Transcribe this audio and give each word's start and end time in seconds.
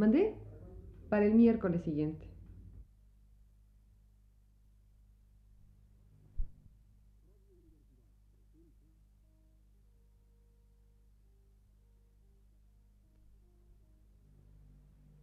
¿Mandé? 0.00 0.34
Para 1.10 1.26
el 1.26 1.34
miércoles 1.34 1.82
siguiente. 1.82 2.26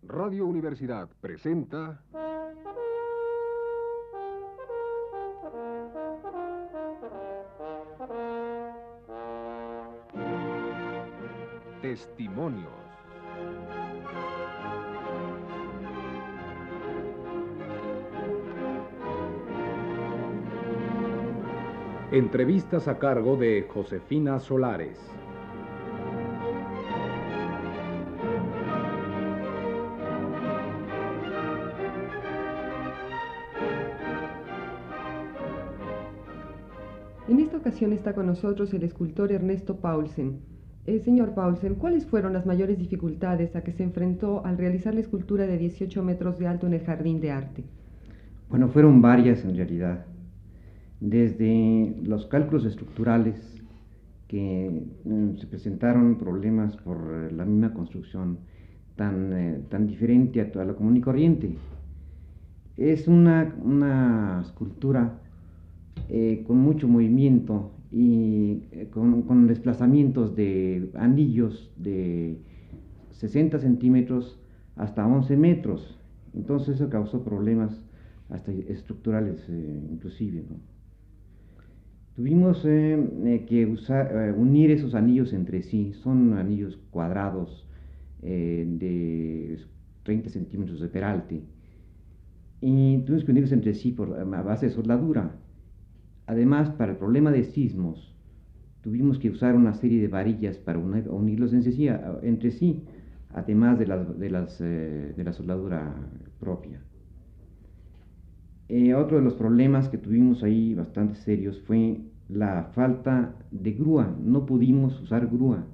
Radio 0.04 0.46
Universidad 0.46 1.10
presenta... 1.22 2.04
Testimonios. 11.82 12.87
Entrevistas 22.12 22.88
a 22.88 23.00
cargo 23.00 23.36
de 23.36 23.68
Josefina 23.68 24.40
Solares. 24.40 24.98
En 37.28 37.42
esta 37.42 37.58
ocasión 37.58 37.92
está 37.92 38.14
con 38.14 38.26
nosotros 38.26 38.74
el 38.74 38.84
escultor 38.84 39.34
Ernesto 39.34 39.76
Paulsen. 39.76 40.40
Eh, 40.86 41.02
señor 41.02 41.34
Paulsen, 41.34 41.76
¿cuáles 41.76 42.06
fueron 42.06 42.32
las 42.32 42.46
mayores 42.46 42.80
dificultades 42.80 43.54
a 43.58 43.66
que 43.66 43.74
se 43.74 43.84
enfrentó 43.84 44.46
al 44.46 44.58
realizar 44.58 44.94
la 44.94 45.02
escultura 45.02 45.46
de 45.46 45.58
18 45.58 46.02
metros 46.04 46.40
de 46.40 46.48
alto 46.48 46.68
en 46.68 46.76
el 46.76 46.86
Jardín 46.86 47.20
de 47.20 47.32
Arte? 47.32 47.66
Bueno, 48.50 48.70
fueron 48.70 49.02
varias 49.02 49.44
en 49.44 49.58
realidad. 49.58 50.06
Desde 51.00 51.96
los 52.04 52.26
cálculos 52.26 52.66
estructurales, 52.66 53.36
que 54.28 54.84
mm, 55.06 55.38
se 55.38 55.48
presentaron 55.48 56.18
problemas 56.18 56.76
por 56.78 56.98
eh, 56.98 57.32
la 57.32 57.46
misma 57.46 57.74
construcción 57.74 58.40
tan, 58.98 59.32
eh, 59.32 59.62
tan 59.70 59.88
diferente 59.88 60.42
a 60.42 60.52
toda 60.52 60.66
la 60.66 60.74
común 60.74 60.98
y 60.98 61.02
corriente. 61.02 61.56
Es 62.76 63.08
una, 63.08 63.56
una 63.64 64.42
escultura 64.46 65.22
eh, 66.10 66.44
con 66.46 66.58
mucho 66.58 66.88
movimiento 66.88 67.72
y 67.92 68.64
eh, 68.72 68.90
con, 68.92 69.48
desplazamientos 69.48 70.36
de 70.36 70.90
anillos 70.96 71.72
de 71.78 72.38
60 73.12 73.60
centímetros 73.60 74.40
hasta 74.76 75.08
11 75.08 75.38
metros. 75.38 75.98
Entonces 76.34 76.76
eso 76.76 76.90
causó 76.90 77.24
problemas 77.24 77.82
hasta 78.30 78.52
estructurales 78.52 79.48
inclusive. 79.50 80.44
Tuvimos 82.18 82.64
que 82.64 83.70
usar, 83.72 84.34
unir 84.36 84.72
esos 84.72 84.96
anillos 84.96 85.34
entre 85.34 85.62
sí, 85.62 85.94
son 85.94 86.34
anillos 86.34 86.80
cuadrados 86.90 87.68
de 88.24 89.60
30 90.02 90.32
centímetros 90.32 90.80
de 90.80 90.88
peralte, 90.88 91.44
y 92.60 92.98
tuvimos 93.06 93.24
que 93.24 93.32
unirlos 93.32 93.52
entre 93.52 93.76
sí 93.76 93.92
por, 93.92 94.20
a 94.20 94.42
base 94.42 94.66
de 94.66 94.72
soldadura. 94.72 95.36
Además, 96.26 96.72
para 96.72 96.94
el 96.94 96.98
problema 96.98 97.32
de 97.32 97.44
sismos, 97.44 98.16
tuvimos 98.82 99.20
que 99.20 99.30
usar 99.30 99.56
una 99.56 99.76
serie 99.76 100.02
de 100.02 100.08
varillas 100.08 100.58
para 100.58 100.80
unirlos 100.80 101.54
entre 101.54 102.50
sí, 102.50 102.82
además 103.32 103.78
de 103.78 103.86
la, 103.86 104.48
eh, 104.60 105.14
de 105.16 105.24
la 105.24 105.34
soldadura 105.34 105.94
propia. 106.40 106.82
Eh, 108.70 108.94
otro 108.94 109.18
de 109.18 109.24
los 109.24 109.34
problemas 109.36 109.90
que 109.90 109.98
tuvimos 109.98 110.44
ahí 110.44 110.74
bastante 110.74 111.16
serios 111.16 111.62
fue 111.62 112.02
la 112.30 112.72
falta 112.74 113.36
de 113.52 113.72
grúa. 113.72 114.16
No 114.24 114.46
pudimos 114.46 115.00
usar 115.02 115.28
grúa. 115.28 115.66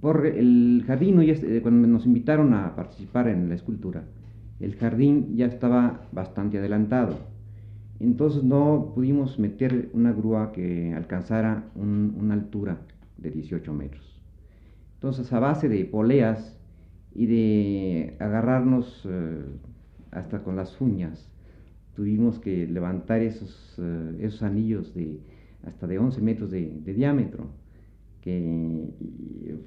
Por 0.00 0.26
el 0.26 0.84
jardín, 0.86 1.20
cuando 1.62 1.88
nos 1.88 2.06
invitaron 2.06 2.52
a 2.52 2.76
participar 2.76 3.28
en 3.28 3.48
la 3.48 3.54
escultura, 3.54 4.04
el 4.60 4.76
jardín 4.76 5.36
ya 5.36 5.46
estaba 5.46 6.06
bastante 6.12 6.58
adelantado 6.58 7.16
entonces 7.98 8.44
no 8.44 8.92
pudimos 8.94 9.38
meter 9.38 9.88
una 9.92 10.12
grúa 10.12 10.52
que 10.52 10.92
alcanzara 10.94 11.64
una 11.74 12.34
altura 12.34 12.78
de 13.16 13.30
18 13.30 13.72
metros. 13.72 14.04
Entonces 14.94 15.32
a 15.32 15.40
base 15.40 15.68
de 15.68 15.84
poleas 15.84 16.58
y 17.14 17.26
de 17.26 18.16
agarrarnos 18.20 19.02
eh, 19.08 19.44
hasta 20.10 20.42
con 20.42 20.56
las 20.56 20.78
uñas, 20.80 21.30
tuvimos 21.96 22.38
que 22.38 22.66
levantar 22.68 23.22
esos, 23.22 23.74
eh, 23.78 24.18
esos 24.20 24.42
anillos 24.42 24.94
de 24.94 25.18
hasta 25.64 25.88
de 25.88 25.98
11 25.98 26.20
metros 26.20 26.50
de, 26.52 26.68
diámetro, 26.84 27.50
que 28.20 28.88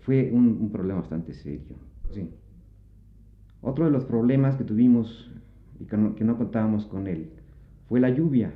fue 0.02 0.32
un, 0.32 0.70
problema 0.72 1.02
bastante 1.02 1.34
serio. 1.34 1.76
Otro 3.62 3.84
de 3.84 3.92
los 3.92 4.06
problemas 4.06 4.56
que 4.56 4.64
tuvimos 4.64 5.30
y 5.78 5.86
que 5.86 6.24
no 6.24 6.38
contábamos 6.38 6.86
con 6.86 7.08
él 7.08 7.32
fue 7.90 8.00
la 8.00 8.10
lluvia. 8.10 8.54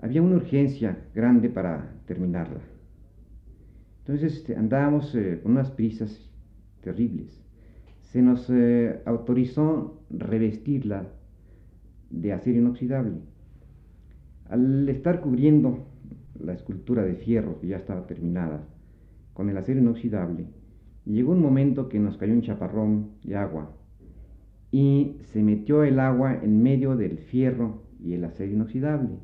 Había 0.00 0.20
una 0.20 0.36
urgencia 0.36 0.98
grande 1.14 1.48
para 1.48 1.94
terminarla. 2.06 2.60
Entonces 4.00 4.38
este, 4.38 4.56
andábamos 4.56 5.14
eh, 5.14 5.40
con 5.42 5.52
unas 5.52 5.70
prisas 5.70 6.30
terribles. 6.80 7.40
Se 8.00 8.20
nos 8.20 8.50
eh, 8.50 9.00
autorizó 9.06 10.02
revestirla 10.10 11.06
de 12.10 12.32
acero 12.32 12.58
inoxidable. 12.58 13.20
Al 14.48 14.88
estar 14.88 15.20
cubriendo 15.20 15.86
la 16.38 16.52
escultura 16.52 17.04
de 17.04 17.14
fierro 17.14 17.60
que 17.60 17.68
ya 17.68 17.76
estaba 17.76 18.06
terminada 18.06 18.66
con 19.32 19.48
el 19.48 19.56
acero 19.56 19.80
inoxidable, 19.80 20.46
llegó 21.04 21.32
un 21.32 21.40
momento 21.40 21.88
que 21.88 21.98
nos 21.98 22.16
cayó 22.16 22.32
un 22.32 22.42
chaparrón 22.42 23.10
de 23.22 23.36
agua 23.36 23.70
y 24.72 25.16
se 25.32 25.42
metió 25.42 25.84
el 25.84 25.98
agua 25.98 26.38
en 26.42 26.62
medio 26.62 26.96
del 26.96 27.18
fierro 27.18 27.82
y 28.02 28.14
el 28.14 28.24
acero 28.24 28.52
inoxidable. 28.52 29.18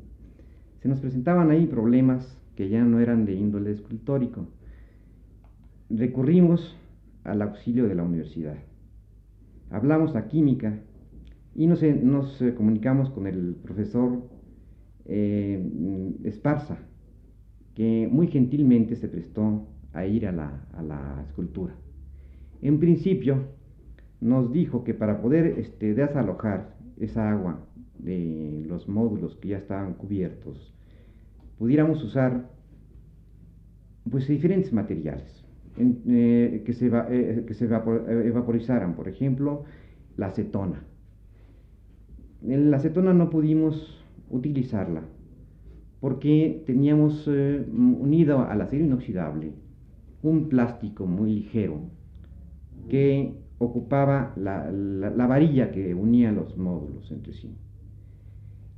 Se 0.81 0.89
nos 0.89 0.99
presentaban 0.99 1.51
ahí 1.51 1.67
problemas 1.67 2.37
que 2.55 2.69
ya 2.69 2.83
no 2.83 2.99
eran 2.99 3.25
de 3.25 3.33
índole 3.33 3.71
escultórico. 3.71 4.47
Recurrimos 5.89 6.77
al 7.23 7.41
auxilio 7.41 7.87
de 7.87 7.95
la 7.95 8.03
universidad. 8.03 8.57
Hablamos 9.69 10.15
a 10.15 10.27
química 10.27 10.79
y 11.57 11.67
nos, 11.67 11.81
nos 11.81 12.41
eh, 12.41 12.53
comunicamos 12.53 13.09
con 13.09 13.27
el 13.27 13.55
profesor 13.55 14.21
eh, 15.05 15.59
Esparza, 16.23 16.77
que 17.73 18.07
muy 18.09 18.27
gentilmente 18.27 18.95
se 18.95 19.07
prestó 19.07 19.67
a 19.91 20.05
ir 20.05 20.27
a 20.27 20.31
la, 20.31 20.67
a 20.73 20.83
la 20.83 21.23
escultura. 21.27 21.75
En 22.61 22.79
principio, 22.79 23.47
nos 24.21 24.53
dijo 24.53 24.83
que 24.83 24.93
para 24.93 25.21
poder 25.21 25.59
este, 25.59 25.93
desalojar 25.93 26.75
esa 26.99 27.31
agua 27.31 27.67
de 27.97 28.63
los 28.67 28.87
módulos 28.87 29.35
que 29.37 29.49
ya 29.49 29.57
estaban 29.57 29.95
cubiertos, 29.95 30.73
pudiéramos 31.57 32.03
usar 32.03 32.51
pues 34.09 34.27
diferentes 34.27 34.71
materiales 34.71 35.43
eh, 35.79 36.63
que 36.65 36.73
se, 36.73 36.87
eh, 36.87 37.43
que 37.47 37.53
se 37.55 37.65
evaporizaran, 37.65 38.95
por 38.95 39.07
ejemplo, 39.07 39.63
la 40.15 40.27
acetona. 40.27 40.83
En 42.45 42.71
la 42.71 42.77
acetona 42.77 43.13
no 43.13 43.29
pudimos 43.29 44.05
utilizarla 44.29 45.03
porque 45.99 46.63
teníamos 46.65 47.27
eh, 47.27 47.65
unido 47.71 48.41
al 48.41 48.61
acero 48.61 48.85
inoxidable 48.85 49.53
un 50.21 50.49
plástico 50.49 51.05
muy 51.05 51.33
ligero 51.33 51.81
que 52.89 53.33
ocupaba 53.57 54.33
la, 54.35 54.69
varilla 55.27 55.71
que 55.71 55.95
unía 55.95 56.31
los 56.31 56.57
módulos 56.57 57.11
entre 57.11 57.33
sí. 57.33 57.55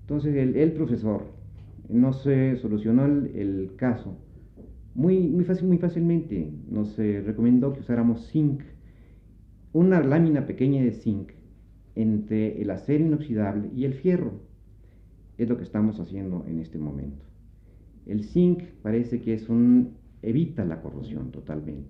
Entonces 0.01 0.35
el, 0.35 0.71
profesor 0.71 1.25
no 1.89 2.13
se 2.13 2.55
solucionó 2.57 3.05
el, 3.05 3.71
caso 3.75 4.17
muy, 4.95 5.19
muy, 5.27 5.43
fácil, 5.43 5.67
muy 5.67 5.77
fácilmente. 5.77 6.51
Nos 6.69 6.97
recomendó 6.97 7.73
que 7.73 7.81
usáramos 7.81 8.29
zinc, 8.31 8.61
una 9.73 10.01
lámina 10.01 10.45
pequeña 10.45 10.81
de 10.81 10.91
zinc 10.91 11.31
entre 12.01 12.61
el 12.61 12.69
acero 12.69 13.05
inoxidable 13.05 13.69
y 13.75 13.83
el 13.85 13.93
fierro. 13.93 14.31
Es 15.37 15.49
lo 15.49 15.57
que 15.57 15.63
estamos 15.63 15.99
haciendo 15.99 16.45
en 16.47 16.59
este 16.59 16.77
momento. 16.77 17.25
El 18.05 18.23
zinc 18.23 18.63
parece 18.81 19.21
que 19.21 19.33
es 19.33 19.49
un 19.49 19.97
evita 20.21 20.63
la 20.65 20.81
corrosión 20.81 21.31
totalmente. 21.31 21.89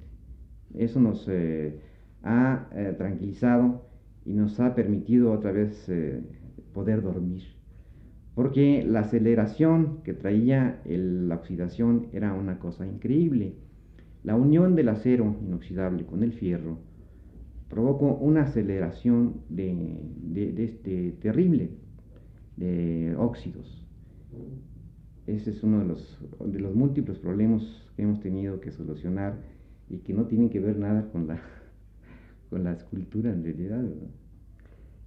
Eso 0.74 1.00
nos 1.00 1.28
eh, 1.28 1.80
ha 2.24 2.68
eh, 2.74 2.94
tranquilizado 2.98 3.86
y 4.26 4.34
nos 4.34 4.60
ha 4.60 4.76
permitido 4.76 5.32
otra 5.32 5.52
vez 5.52 5.88
eh, 5.90 6.22
poder 6.74 7.02
dormir. 7.02 7.44
Porque 8.34 8.84
la 8.88 9.02
aceleración 9.02 10.02
que 10.04 10.14
traía 10.14 10.82
la 10.86 11.36
oxidación 11.36 12.08
era 12.14 12.34
una 12.34 12.58
cosa 12.60 12.88
increíble. 12.88 13.54
La 14.24 14.36
unión 14.36 14.76
del 14.76 14.90
acero 14.90 15.36
inoxidable 15.42 16.06
con 16.06 16.24
el 16.24 16.34
fierro 16.34 16.80
provocó 17.70 18.16
una 18.16 18.44
aceleración 18.44 19.42
de, 19.50 19.98
de, 20.22 20.64
este 20.64 21.12
terrible 21.22 21.70
de 22.58 23.16
óxidos. 23.18 23.86
Ese 25.28 25.52
es 25.52 25.64
uno 25.64 25.80
de 25.80 25.86
los, 25.86 26.20
de 26.46 26.60
los 26.60 26.76
múltiples 26.76 27.20
problemas 27.20 27.64
que 27.96 28.02
hemos 28.02 28.20
tenido 28.20 28.60
que 28.60 28.72
solucionar 28.72 29.38
y 29.90 30.00
que 30.00 30.14
no 30.14 30.26
tienen 30.26 30.50
que 30.50 30.60
ver 30.60 30.78
nada 30.78 31.10
con 31.12 31.28
la, 31.28 31.40
con 32.50 32.64
la 32.64 32.74
escultura 32.74 33.32
en 33.32 33.44
realidad. 33.44 33.84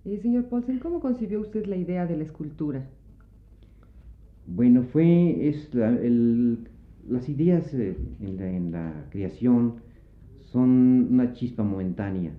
Eh, 0.05 0.19
señor 0.19 0.47
Paulsen, 0.47 0.79
¿cómo 0.79 1.01
concibió 1.01 1.41
usted 1.41 1.67
la 1.67 1.77
idea 1.77 2.07
de 2.07 2.17
la 2.17 2.25
escultura? 2.25 2.89
Bueno, 4.47 4.83
fue 4.83 5.49
es 5.49 5.71
las 7.09 7.29
ideas 7.29 7.73
eh, 7.75 7.97
en, 8.21 8.73
la, 8.73 9.07
creación 9.11 9.75
son 10.47 11.09
una 11.11 11.33
chispa 11.33 11.63
momentánea. 11.63 12.33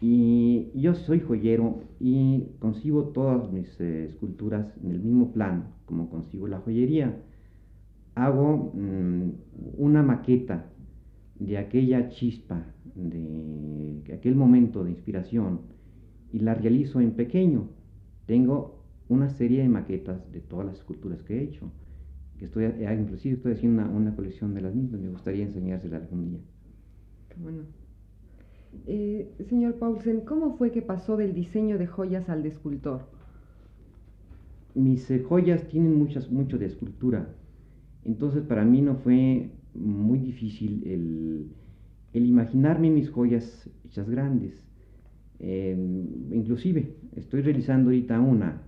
Y 0.00 0.70
yo 0.74 0.94
soy 0.94 1.20
joyero 1.20 1.80
y 1.98 2.48
concibo 2.58 3.04
todas 3.08 3.50
mis 3.50 3.80
eh, 3.80 4.04
esculturas 4.04 4.76
en 4.82 4.90
el 4.90 5.00
mismo 5.00 5.32
plan, 5.32 5.72
como 5.86 6.10
concibo 6.10 6.46
la 6.48 6.60
joyería. 6.60 7.22
Hago 8.14 8.72
mm, 8.74 9.30
una 9.78 10.02
maqueta 10.02 10.70
de 11.38 11.58
aquella 11.58 12.08
chispa, 12.08 12.64
de 12.94 14.14
aquel 14.14 14.34
momento 14.34 14.84
de 14.84 14.90
inspiración, 14.90 15.60
y 16.32 16.40
la 16.40 16.54
realizo 16.54 17.00
en 17.00 17.12
pequeño. 17.12 17.68
Tengo 18.26 18.82
una 19.08 19.30
serie 19.30 19.62
de 19.62 19.68
maquetas 19.68 20.30
de 20.32 20.40
todas 20.40 20.66
las 20.66 20.76
esculturas 20.76 21.22
que 21.22 21.38
he 21.38 21.42
hecho, 21.42 21.70
que 22.38 22.44
estoy, 22.44 22.64
eh, 22.64 22.98
inclusive 22.98 23.36
estoy 23.36 23.52
haciendo 23.52 23.88
una, 23.88 24.14
colección 24.14 24.54
de 24.54 24.60
las 24.60 24.74
mismas, 24.74 25.00
me 25.00 25.08
gustaría 25.08 25.44
enseñárselas 25.44 26.02
algún 26.02 26.30
día. 26.30 26.40
Bueno. 27.36 27.85
Eh, 28.86 29.32
señor 29.48 29.74
Paulsen, 29.74 30.20
¿cómo 30.22 30.56
fue 30.56 30.70
que 30.70 30.82
pasó 30.82 31.16
del 31.16 31.34
diseño 31.34 31.78
de 31.78 31.86
joyas 31.86 32.28
al 32.28 32.42
de 32.42 32.48
escultor? 32.48 33.08
Mis 34.74 35.10
eh, 35.10 35.22
joyas 35.22 35.66
tienen 35.68 35.94
muchas, 35.94 36.30
mucho 36.30 36.58
de 36.58 36.66
escultura, 36.66 37.28
entonces 38.04 38.42
para 38.42 38.64
mí 38.64 38.82
no 38.82 38.96
fue 38.96 39.50
muy 39.74 40.18
difícil 40.18 40.82
el, 40.86 42.24
imaginarme 42.24 42.90
mis 42.90 43.10
joyas 43.10 43.68
hechas 43.84 44.08
grandes. 44.08 44.62
Em, 45.38 46.32
inclusive 46.32 46.96
estoy 47.14 47.42
realizando 47.42 47.90
ahorita 47.90 48.18
una 48.20 48.62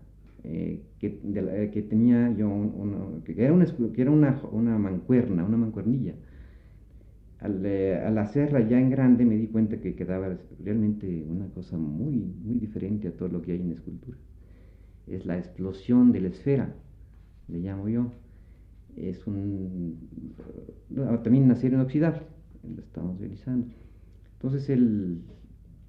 eh, 0.45 0.83
que, 0.99 1.19
eh, 1.25 1.71
que, 1.73 1.83
tenía 1.83 2.33
yo, 2.37 2.51
que 3.25 3.43
era, 3.43 3.53
una, 3.53 3.67
que 3.93 4.09
una, 4.09 4.79
mancuerna, 4.79 5.45
una 5.45 5.57
mancuernilla. 5.57 6.15
Al, 7.41 7.65
eh, 7.65 7.97
al, 7.97 8.19
hacerla 8.19 8.61
ya 8.61 8.81
en 8.81 8.91
grande 8.91 9.25
me 9.25 9.37
di 9.37 9.47
cuenta 9.47 9.81
que 9.81 9.95
quedaba 9.95 10.37
realmente 10.63 11.25
una 11.29 11.47
cosa 11.49 11.77
muy, 11.77 12.17
muy 12.17 12.59
diferente 12.59 13.09
a 13.09 13.13
todo 13.13 13.29
lo 13.29 13.43
que 13.43 13.53
hay 13.53 13.61
en 13.61 13.73
escultura. 13.73 14.19
Es 15.07 15.25
la 15.25 15.39
explosión 15.39 16.13
de 16.13 16.21
la 16.21 16.29
esfera, 16.29 16.75
le 17.49 17.59
llamo 17.61 17.89
yo 17.89 18.11
es 19.07 19.27
un, 19.27 19.99
también 21.23 21.45
una 21.45 21.57
serie 21.57 21.77
inoxidable, 21.77 22.23
lo 22.75 22.83
estamos 22.83 23.19
realizando. 23.19 23.67
Entonces 24.35 24.69
el, 24.71 25.23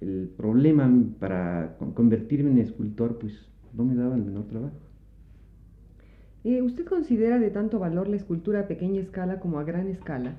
el 0.00 0.30
problema 0.36 0.90
para 1.18 1.76
convertirme 1.94 2.50
en 2.50 2.58
escultor, 2.58 3.18
pues 3.18 3.48
no 3.74 3.84
me 3.84 3.94
daba 3.94 4.16
el 4.16 4.22
menor 4.22 4.46
trabajo. 4.46 4.76
Eh, 6.42 6.62
¿Usted 6.62 6.86
considera 6.86 7.38
de 7.38 7.50
tanto 7.50 7.78
valor 7.78 8.08
la 8.08 8.16
escultura 8.16 8.60
a 8.60 8.68
pequeña 8.68 9.00
escala 9.00 9.40
como 9.40 9.58
a 9.58 9.64
gran 9.64 9.88
escala? 9.88 10.36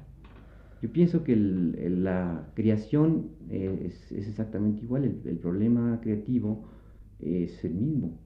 Yo 0.82 0.92
pienso 0.92 1.24
que 1.24 1.36
la 1.36 2.50
creación 2.56 3.28
eh, 3.50 3.86
es, 3.86 4.12
exactamente 4.12 4.82
igual, 4.82 5.04
el, 5.04 5.38
problema 5.38 6.00
creativo 6.02 6.64
es 7.20 7.64
el 7.64 7.76
mismo, 7.76 8.18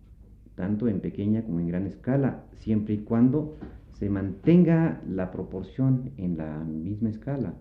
tanto 0.56 0.88
en 0.88 1.02
pequeña 1.02 1.44
como 1.44 1.60
en 1.60 1.68
gran 1.68 1.86
escala, 1.86 2.46
siempre 2.60 2.94
y 2.94 2.98
cuando 3.00 3.58
se 3.92 4.10
mantenga 4.10 5.02
la 5.10 5.32
proporción 5.32 6.12
en 6.16 6.38
la 6.38 6.64
misma 6.64 7.10
escala. 7.10 7.56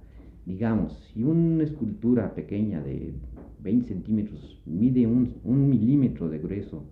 Digamos, 0.47 0.93
si 1.13 1.25
una 1.25 1.65
escultura 1.65 2.33
pequeña 2.35 2.81
de 2.81 3.15
20 3.63 3.89
centímetros 3.89 4.63
mide 4.65 5.09
un, 5.09 5.69
milímetro 5.69 6.29
de 6.29 6.39
grueso, 6.39 6.85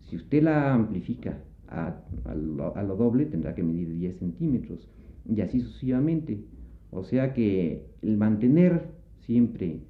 si 0.00 0.16
usted 0.16 0.42
la 0.42 0.74
amplifica 0.74 1.38
a, 1.68 1.96
lo, 2.34 2.96
doble 2.96 3.24
tendrá 3.24 3.54
que 3.54 3.62
medir 3.62 3.90
10 3.90 4.18
centímetros 4.18 4.90
y 5.26 5.40
así 5.40 5.60
sucesivamente. 5.60 6.44
O 6.92 7.04
sea 7.04 7.32
que 7.32 7.86
el 8.02 8.18
mantener 8.18 8.90
siempre 9.20 9.80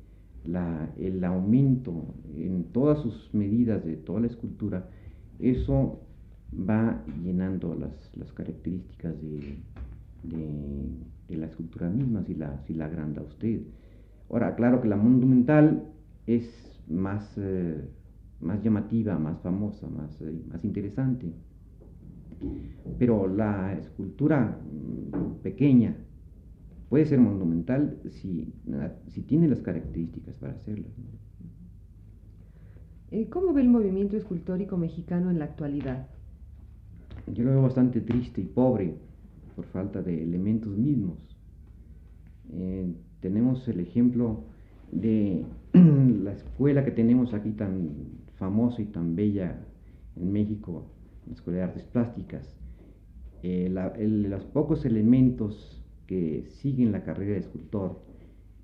el 0.98 1.24
aumento 1.24 2.14
en 2.36 2.64
todas 2.72 3.00
sus 3.02 3.32
medidas 3.34 3.84
de 3.84 3.96
toda 3.96 4.20
la 4.20 4.28
escultura, 4.28 4.88
eso 5.40 6.00
va 6.52 7.02
llenando 7.22 7.74
las, 7.74 8.16
las 8.16 8.32
características 8.32 9.14
de, 9.20 9.58
de, 11.28 11.36
la 11.36 11.46
escultura 11.46 11.88
misma, 11.88 12.22
si 12.24 12.34
la, 12.34 12.60
si 12.66 12.74
la 12.74 12.84
agranda 12.86 13.22
usted. 13.22 13.62
Ahora, 14.30 14.54
claro 14.54 14.80
que 14.80 14.88
la 14.88 14.96
monumental 14.96 15.84
es 16.26 16.48
más, 16.88 17.36
eh, 17.36 17.88
más 18.40 18.62
llamativa, 18.62 19.18
más 19.18 19.40
famosa, 19.40 19.88
más, 19.88 20.20
eh, 20.20 20.40
más 20.52 20.64
interesante. 20.64 21.32
Pero 22.98 23.26
la 23.26 23.72
escultura 23.72 24.58
mm, 24.60 25.42
pequeña 25.42 25.96
puede 26.92 27.06
ser 27.06 27.20
monumental 27.20 27.96
si, 28.10 28.52
si 29.06 29.22
tiene 29.22 29.48
las 29.48 29.62
características 29.62 30.36
para 30.36 30.52
hacerla. 30.52 30.88
Eh, 33.10 33.30
¿Cómo 33.30 33.54
ve 33.54 33.62
el 33.62 33.70
movimiento 33.70 34.14
escultórico 34.18 34.76
mexicano 34.76 35.30
en 35.30 35.38
la 35.38 35.46
actualidad? 35.46 36.06
yo 37.32 37.44
lo 37.44 37.50
veo 37.52 37.62
bastante 37.62 38.02
triste 38.02 38.42
y 38.42 38.44
pobre 38.44 38.98
por 39.56 39.64
falta 39.64 40.02
de 40.02 40.22
elementos 40.22 40.76
mismos. 40.76 41.16
Eh, 42.52 42.92
tenemos 43.20 43.66
el 43.68 43.80
ejemplo 43.80 44.44
de 44.90 45.46
la 45.72 46.32
escuela 46.32 46.84
que 46.84 46.90
tenemos 46.90 47.32
aquí 47.32 47.52
tan 47.52 47.88
famosa 48.34 48.82
y 48.82 48.84
tan 48.84 49.16
bella 49.16 49.64
en 50.16 50.30
México, 50.30 50.84
la 51.26 51.32
Escuela 51.32 51.60
de 51.60 51.64
Artes 51.64 51.84
Plásticas. 51.84 52.54
Eh, 53.42 53.70
los 53.70 54.44
pocos 54.44 54.84
elementos 54.84 55.81
que 56.12 56.44
siguen 56.60 56.92
la 56.92 57.04
carrera 57.04 57.32
de 57.32 57.38
escultor 57.38 58.02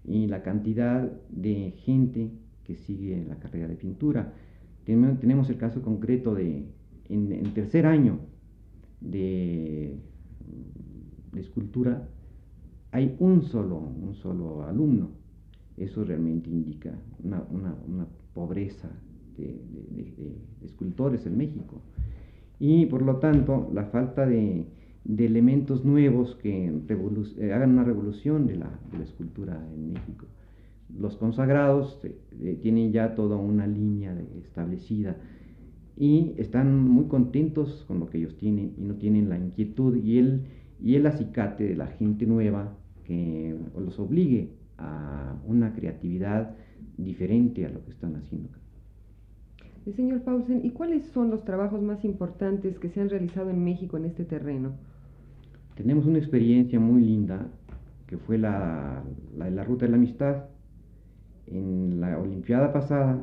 y 0.04 0.26
la 0.26 0.42
cantidad 0.42 1.10
de 1.30 1.70
gente 1.78 2.30
que 2.64 2.76
sigue 2.76 3.24
la 3.26 3.38
carrera 3.38 3.66
de 3.66 3.74
pintura. 3.74 4.34
Tenemos 4.84 5.48
el 5.48 5.56
caso 5.56 5.80
concreto 5.80 6.34
de 6.34 6.66
en, 7.08 7.32
en 7.32 7.54
tercer 7.54 7.86
año 7.86 8.18
de, 9.00 9.98
escultura 11.36 12.06
hay 12.92 13.16
un 13.18 13.42
solo, 13.42 13.78
un 13.78 14.14
solo 14.14 14.64
alumno. 14.64 15.08
Eso 15.78 16.04
realmente 16.04 16.50
indica 16.50 16.92
una, 17.22 17.46
pobreza 18.34 18.90
de, 19.38 19.58
escultores 20.66 21.24
en 21.24 21.38
México. 21.38 21.80
Y 22.58 22.84
por 22.84 23.00
lo 23.00 23.16
tanto, 23.16 23.70
la 23.72 23.86
falta 23.86 24.26
de, 24.26 24.66
elementos 25.16 25.84
nuevos 25.84 26.36
que 26.36 26.66
eh, 26.66 27.52
hagan 27.52 27.70
una 27.70 27.84
revolución 27.84 28.46
de 28.46 28.56
la, 28.56 28.70
escultura 29.02 29.58
en 29.74 29.92
México. 29.92 30.26
Los 30.98 31.16
consagrados 31.16 32.00
eh, 32.04 32.18
eh, 32.40 32.58
tienen 32.60 32.92
ya 32.92 33.14
toda 33.14 33.36
una 33.36 33.66
línea 33.66 34.16
establecida 34.42 35.16
y 35.96 36.34
están 36.36 36.78
muy 36.78 37.06
contentos 37.06 37.84
con 37.88 38.00
lo 38.00 38.06
que 38.06 38.18
ellos 38.18 38.36
tienen 38.36 38.74
y 38.76 38.82
no 38.82 38.94
tienen 38.94 39.28
la 39.28 39.38
inquietud 39.38 39.96
y 39.96 40.18
el, 40.18 40.42
y 40.80 40.94
el 40.94 41.06
acicate 41.06 41.64
de 41.64 41.76
la 41.76 41.88
gente 41.88 42.26
nueva 42.26 42.76
que 43.04 43.56
los 43.76 43.98
obligue 43.98 44.52
a 44.76 45.34
una 45.46 45.72
creatividad 45.74 46.54
diferente 46.96 47.66
a 47.66 47.70
lo 47.70 47.84
que 47.84 47.90
están 47.90 48.16
haciendo. 48.16 48.50
Eh, 49.88 49.92
señor 49.92 50.22
Paulsen, 50.22 50.64
¿y 50.64 50.70
cuáles 50.70 51.04
son 51.06 51.30
los 51.30 51.44
trabajos 51.44 51.82
más 51.82 52.04
importantes 52.04 52.78
que 52.78 52.88
se 52.90 53.00
han 53.00 53.08
realizado 53.08 53.50
en 53.50 53.64
México 53.64 53.96
en 53.96 54.04
este 54.04 54.24
terreno? 54.24 54.72
Tenemos 55.78 56.06
una 56.06 56.18
experiencia 56.18 56.80
muy 56.80 57.04
linda 57.04 57.46
que 58.08 58.16
fue 58.16 58.36
la, 58.36 59.04
la, 59.36 59.48
la 59.48 59.62
Ruta 59.62 59.86
de 59.86 59.92
la 59.92 59.96
Amistad. 59.96 60.46
En 61.46 62.00
la 62.00 62.18
Olimpiada 62.18 62.72
pasada 62.72 63.16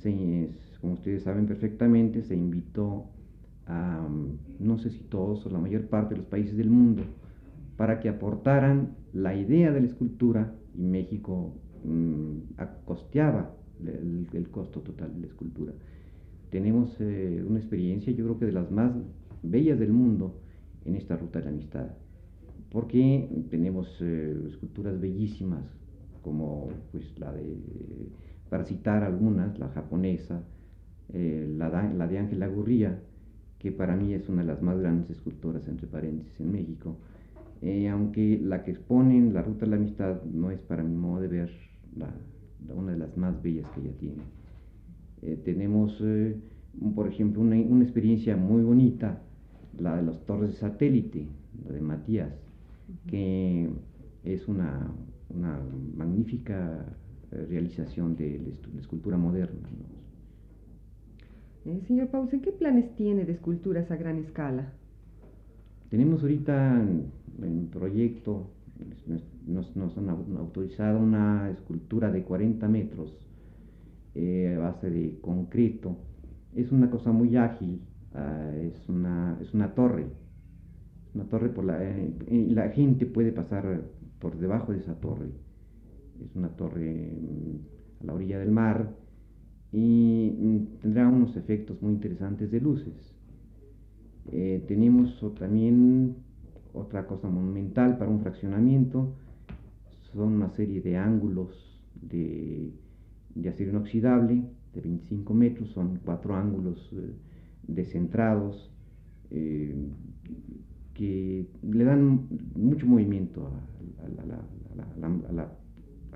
se, 0.00 0.48
como 0.80 0.94
ustedes 0.94 1.22
saben 1.22 1.46
perfectamente, 1.46 2.24
se 2.24 2.34
invitó 2.34 3.04
a, 3.68 4.04
no 4.58 4.78
sé 4.78 4.90
si 4.90 4.98
todos 5.04 5.46
o 5.46 5.50
la 5.50 5.60
mayor 5.60 5.86
parte 5.86 6.14
de 6.14 6.22
los 6.22 6.26
países 6.26 6.56
del 6.56 6.68
mundo, 6.68 7.04
para 7.76 8.00
que 8.00 8.08
aportaran 8.08 8.96
la 9.12 9.36
idea 9.36 9.70
de 9.70 9.80
la 9.80 9.86
escultura 9.86 10.52
y 10.74 10.82
México 10.82 11.54
mm, 11.84 12.56
costeaba 12.86 13.54
el, 13.86 14.48
costo 14.50 14.80
total 14.80 15.14
de 15.14 15.20
la 15.20 15.26
escultura. 15.28 15.72
Tenemos 16.50 16.96
eh, 16.98 17.44
una 17.48 17.60
experiencia, 17.60 18.12
yo 18.12 18.24
creo 18.24 18.38
que 18.40 18.46
de 18.46 18.52
las 18.52 18.68
más 18.72 18.90
bellas 19.44 19.78
del 19.78 19.92
mundo 19.92 20.40
en 20.88 20.96
esta 20.96 21.16
ruta 21.16 21.38
de 21.38 21.46
la 21.46 21.50
amistad, 21.50 21.86
porque 22.70 23.28
tenemos 23.50 23.96
eh, 24.00 24.36
esculturas 24.48 25.00
bellísimas 25.00 25.64
como 26.22 26.68
pues 26.92 27.18
la 27.18 27.32
de, 27.32 27.56
para 28.48 28.64
citar 28.64 29.02
algunas, 29.04 29.58
la 29.58 29.68
japonesa, 29.68 30.42
eh, 31.12 31.46
la, 31.56 31.68
la, 31.68 32.06
de 32.06 32.18
Ángela 32.18 32.48
Gurría, 32.48 33.00
que 33.58 33.72
para 33.72 33.96
mí 33.96 34.12
es 34.12 34.28
una 34.28 34.42
de 34.42 34.48
las 34.48 34.62
más 34.62 34.78
grandes 34.78 35.10
escultoras, 35.10 35.66
entre 35.68 35.86
paréntesis, 35.86 36.38
en 36.40 36.52
México, 36.52 36.96
eh, 37.62 37.88
aunque 37.88 38.38
la 38.42 38.62
que 38.62 38.70
exponen 38.72 39.34
la 39.34 39.42
Ruta 39.42 39.64
de 39.64 39.70
la 39.70 39.76
Amistad 39.76 40.22
no 40.24 40.50
es 40.50 40.60
para 40.60 40.82
mi 40.82 40.94
modo 40.94 41.20
de 41.20 41.28
ver 41.28 41.50
la, 41.96 42.08
una 42.74 42.92
de 42.92 42.98
las 42.98 43.16
más 43.16 43.42
bellas 43.42 43.68
que 43.70 43.80
ella 43.80 43.96
tiene. 43.98 44.22
Eh, 45.22 45.40
tenemos, 45.44 46.00
por 46.94 47.08
ejemplo, 47.08 47.40
una, 47.40 47.56
una, 47.56 47.82
experiencia 47.82 48.36
muy 48.36 48.62
bonita, 48.62 49.22
la 49.78 49.96
de 49.96 50.02
las 50.02 50.24
torres 50.26 50.50
de 50.50 50.56
satélite, 50.56 51.26
la 51.64 51.72
de 51.72 51.80
Matías, 51.80 52.32
que 53.06 53.68
es 54.24 54.48
una, 54.48 54.90
una 55.30 55.60
magnífica 55.96 56.84
realización 57.30 58.16
de 58.16 58.40
la 58.74 58.80
escultura 58.80 59.16
moderna. 59.16 59.68
Eh, 61.64 61.82
señor 61.86 62.08
Paulsen, 62.08 62.40
¿qué 62.40 62.52
planes 62.52 62.94
tiene 62.96 63.24
de 63.24 63.32
esculturas 63.32 63.90
a 63.90 63.96
gran 63.96 64.18
escala? 64.18 64.72
Tenemos 65.90 66.22
ahorita 66.22 66.82
en, 66.82 67.68
proyecto, 67.68 68.50
nos, 69.46 69.98
han 69.98 70.08
autorizado 70.08 70.98
una 70.98 71.50
escultura 71.50 72.10
de 72.10 72.22
40 72.22 72.68
metros 72.68 73.14
eh, 74.14 74.54
a 74.56 74.60
base 74.60 74.90
de 74.90 75.18
concreto. 75.20 75.96
Es 76.54 76.72
una 76.72 76.90
cosa 76.90 77.12
muy 77.12 77.36
ágil, 77.36 77.80
ah, 78.14 78.50
es, 78.56 78.88
una, 78.88 79.38
es 79.40 79.52
una 79.54 79.74
torre, 79.74 80.06
una 81.14 81.24
torre 81.24 81.48
por 81.48 81.64
la, 81.64 81.82
eh, 81.82 82.12
la 82.50 82.68
gente 82.70 83.06
puede 83.06 83.32
pasar 83.32 83.82
por 84.18 84.38
debajo 84.38 84.72
de 84.72 84.78
esa 84.78 84.94
torre. 84.94 85.30
Es 86.24 86.34
una 86.34 86.48
torre 86.48 87.12
mm, 87.12 88.02
a 88.02 88.04
la 88.06 88.14
orilla 88.14 88.38
del 88.38 88.50
mar 88.50 88.94
y 89.72 90.34
mm, 90.38 90.80
tendrá 90.80 91.08
unos 91.08 91.36
efectos 91.36 91.80
muy 91.82 91.92
interesantes 91.92 92.50
de 92.50 92.60
luces. 92.60 93.14
Eh, 94.30 94.64
tenemos 94.68 95.18
también 95.38 96.16
otra 96.74 97.06
cosa 97.06 97.28
monumental 97.28 97.96
para 97.98 98.10
un 98.10 98.20
fraccionamiento, 98.20 99.14
son 100.12 100.34
una 100.34 100.50
serie 100.50 100.80
de 100.80 100.96
ángulos 100.96 101.50
de, 102.00 102.72
acero 103.48 103.70
inoxidable 103.70 104.42
de 104.74 104.80
25 104.80 105.34
metros, 105.34 105.70
son 105.70 105.98
cuatro 106.04 106.34
ángulos 106.34 106.78
eh, 106.92 107.14
descentrados 107.66 108.72
eh, 109.30 109.74
que 110.94 111.46
le 111.62 111.84
dan 111.84 112.28
mucho 112.54 112.86
movimiento 112.86 113.46
a, 113.46 113.60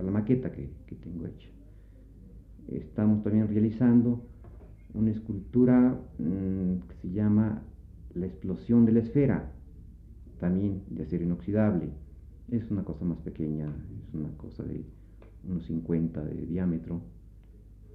la, 0.02 0.10
maqueta 0.10 0.52
que 0.52 0.68
tengo 1.00 1.26
hecha 1.26 1.52
estamos 2.68 3.22
también 3.22 3.48
realizando 3.48 4.22
una 4.94 5.10
escultura 5.10 5.98
mm, 6.18 6.88
que 6.88 6.94
se 7.00 7.10
llama 7.10 7.62
La 8.14 8.26
explosión 8.26 8.84
de 8.84 8.92
la 8.92 9.00
esfera, 9.00 9.52
también 10.38 10.82
de 10.90 11.02
acero 11.02 11.24
inoxidable. 11.24 11.90
Es 12.50 12.70
una 12.70 12.84
cosa 12.84 13.04
más 13.04 13.18
pequeña, 13.18 13.66
es 13.66 14.14
una 14.14 14.36
cosa 14.36 14.62
de 14.64 14.84
unos 15.48 15.64
50 15.66 16.24
de 16.24 16.46
diámetro, 16.46 17.00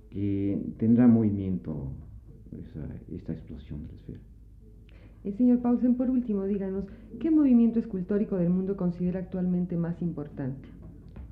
que 0.10 0.60
tendrá 0.78 1.08
movimiento 1.08 1.92
esta 3.12 3.34
explosión 3.34 3.82
de 3.84 3.88
la 3.88 3.94
esfera. 3.94 4.20
Eh, 5.24 5.34
señor 5.34 5.62
Pausen, 5.62 5.96
por 5.96 6.10
último, 6.10 6.46
díganos, 6.46 6.86
¿qué 7.20 7.32
movimiento 7.32 7.80
escultórico 7.80 8.38
del 8.38 8.50
mundo 8.50 8.78
considera 8.78 9.20
actualmente 9.20 9.76
más 9.76 10.02
importante? 10.02 10.70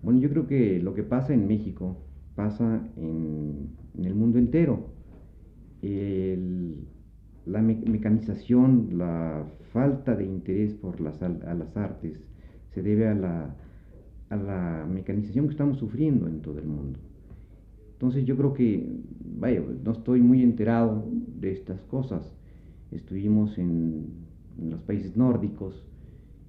Bueno, 0.02 0.20
yo 0.20 0.30
creo 0.30 0.48
que 0.48 0.80
lo 0.80 0.94
que 0.94 1.04
pasa 1.04 1.34
en 1.34 1.48
México 1.48 1.98
pasa 2.36 2.82
en, 2.98 3.70
el 3.98 4.14
mundo 4.14 4.38
entero. 4.38 4.90
la 7.46 7.62
mecanización, 7.62 8.98
la 8.98 9.46
falta 9.72 10.16
de 10.16 10.26
interés 10.26 10.74
por 10.74 11.00
las, 11.00 11.22
a 11.22 11.30
las 11.30 11.78
artes 11.78 12.20
se 12.74 12.82
debe 12.82 13.08
a 13.08 13.14
la, 13.14 13.56
a 14.30 14.36
la 14.36 14.88
mecanización 14.92 15.46
que 15.46 15.52
estamos 15.52 15.78
sufriendo 15.78 16.28
en 16.28 16.42
todo 16.42 16.60
el 16.60 16.68
mundo. 16.68 17.00
Entonces 18.06 18.28
yo 18.28 18.38
creo 18.38 18.54
que, 18.54 18.88
vaya, 19.40 19.64
no 19.84 19.92
estoy 19.92 20.22
muy 20.22 20.44
enterado 20.44 21.04
de 21.40 21.52
estas 21.54 21.82
cosas. 21.86 22.32
Estuvimos 22.92 23.58
en, 23.58 24.06
en 24.60 24.70
los 24.70 24.80
países 24.82 25.18
nórdicos 25.18 25.84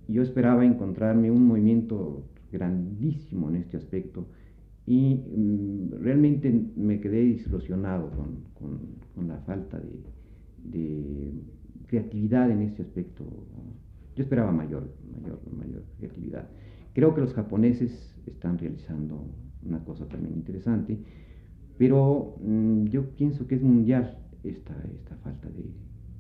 y 0.07 0.13
yo 0.13 0.23
esperaba 0.23 0.67
encontrarme 0.67 1.31
un 1.31 1.47
movimiento 1.47 2.25
grandísimo 2.53 3.49
en 3.49 3.57
este 3.57 3.79
aspecto 3.79 4.27
y 4.85 5.15
mm, 5.15 5.93
realmente 6.03 6.53
me 6.77 7.01
quedé 7.01 7.25
desilusionado 7.25 8.11
con, 8.11 8.77
con, 9.15 9.27
la 9.27 9.39
falta 9.39 9.81
de, 9.81 10.03
de, 10.63 11.33
creatividad 11.87 12.51
en 12.51 12.61
ese 12.61 12.83
aspecto. 12.83 13.25
Yo 14.15 14.23
esperaba 14.23 14.53
mayor, 14.53 14.93
mayor, 15.11 15.41
mayor 15.57 15.85
creatividad. 15.97 16.51
Creo 16.93 17.15
que 17.15 17.23
los 17.23 17.33
japoneses 17.33 18.21
están 18.27 18.59
realizando 18.59 19.25
una 19.65 19.83
cosa 19.83 20.07
también 20.07 20.35
interesante, 20.35 20.99
pero 21.79 22.37
mm, 22.43 22.85
yo 22.85 23.11
pienso 23.11 23.47
que 23.47 23.57
es 23.57 23.63
mundial 23.63 24.19
esta, 24.43 24.75
esta 24.95 25.17
falta 25.17 25.49
de, 25.49 25.65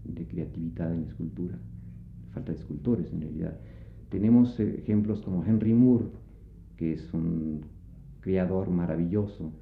de 0.05 0.27
creatividad 0.27 0.93
en 0.93 1.03
la 1.03 1.09
escultura, 1.09 1.59
falta 2.33 2.53
de 2.53 2.59
escultores 2.59 3.13
en 3.13 3.21
realidad. 3.21 3.57
Tenemos 4.11 4.59
ejemplos 4.61 5.21
como 5.23 5.45
Henry 5.45 5.75
Moore, 5.75 6.07
que 6.77 6.93
es 6.93 7.13
un 7.13 7.63
creador 8.21 8.71
maravilloso, 8.71 9.53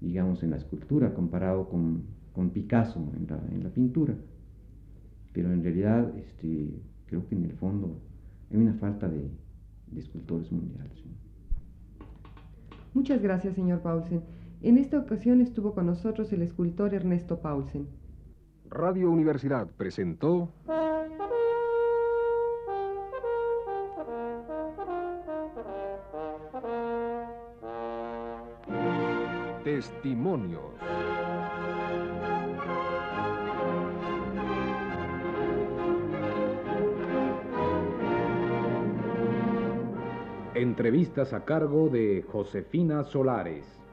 digamos, 0.00 0.42
en 0.42 0.50
la 0.50 0.56
escultura, 0.56 1.14
comparado 1.14 1.68
con, 1.68 2.02
con 2.32 2.50
Picasso 2.50 3.00
en 3.16 3.26
la, 3.28 3.40
en 3.52 3.64
la, 3.64 3.70
pintura. 3.70 4.14
Pero 5.32 5.52
en 5.52 5.62
realidad 5.62 6.12
este, 6.18 6.70
creo 7.06 7.26
que 7.26 7.34
en 7.34 7.44
el 7.44 7.52
fondo 7.52 8.00
hay 8.50 8.58
una 8.58 8.74
falta 8.74 9.08
de, 9.08 9.30
de 9.90 10.00
escultores 10.00 10.52
mundiales. 10.52 11.02
Muchas 12.92 13.20
gracias, 13.20 13.54
señor 13.56 13.80
Paulsen. 13.80 14.22
En 14.64 14.78
esta 14.78 14.98
ocasión 14.98 15.42
estuvo 15.42 15.74
con 15.74 15.84
nosotros 15.84 16.32
el 16.32 16.40
escultor 16.40 16.94
Ernesto 16.94 17.38
Paulsen. 17.38 17.86
Radio 18.70 19.10
Universidad 19.10 19.68
presentó... 19.76 20.48
Testimonios. 29.64 30.62
Entrevistas 40.54 41.34
a 41.34 41.44
cargo 41.44 41.90
de 41.90 42.24
Josefina 42.26 43.04
Solares. 43.04 43.83